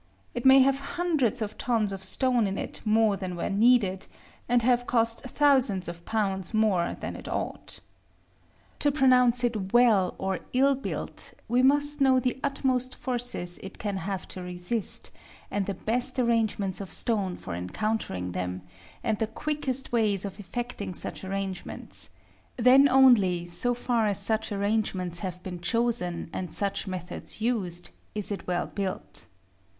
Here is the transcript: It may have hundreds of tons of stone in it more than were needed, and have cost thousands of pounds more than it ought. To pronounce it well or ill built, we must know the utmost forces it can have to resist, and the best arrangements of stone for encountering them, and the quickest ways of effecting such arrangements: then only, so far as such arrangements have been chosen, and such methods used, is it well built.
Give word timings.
It 0.33 0.47
may 0.47 0.61
have 0.61 0.79
hundreds 0.97 1.43
of 1.43 1.59
tons 1.59 1.91
of 1.91 2.03
stone 2.03 2.47
in 2.47 2.57
it 2.57 2.81
more 2.85 3.15
than 3.15 3.35
were 3.35 3.51
needed, 3.51 4.07
and 4.49 4.63
have 4.63 4.87
cost 4.87 5.21
thousands 5.21 5.87
of 5.87 6.05
pounds 6.05 6.55
more 6.55 6.95
than 6.99 7.15
it 7.15 7.27
ought. 7.27 7.81
To 8.79 8.91
pronounce 8.91 9.43
it 9.43 9.71
well 9.73 10.15
or 10.17 10.39
ill 10.53 10.73
built, 10.73 11.35
we 11.47 11.61
must 11.61 12.01
know 12.01 12.19
the 12.19 12.39
utmost 12.43 12.95
forces 12.95 13.59
it 13.61 13.77
can 13.77 13.97
have 13.97 14.27
to 14.29 14.41
resist, 14.41 15.11
and 15.51 15.67
the 15.67 15.75
best 15.75 16.17
arrangements 16.17 16.81
of 16.81 16.91
stone 16.91 17.35
for 17.37 17.53
encountering 17.53 18.31
them, 18.31 18.63
and 19.03 19.19
the 19.19 19.27
quickest 19.27 19.91
ways 19.91 20.25
of 20.25 20.39
effecting 20.39 20.95
such 20.95 21.23
arrangements: 21.23 22.09
then 22.57 22.89
only, 22.89 23.45
so 23.45 23.75
far 23.75 24.07
as 24.07 24.17
such 24.17 24.51
arrangements 24.51 25.19
have 25.19 25.43
been 25.43 25.59
chosen, 25.61 26.27
and 26.33 26.55
such 26.55 26.87
methods 26.87 27.39
used, 27.39 27.91
is 28.15 28.31
it 28.31 28.47
well 28.47 28.65
built. 28.65 29.27